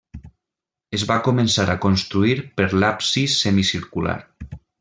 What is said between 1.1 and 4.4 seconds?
va començar a construir per l'absis semicircular.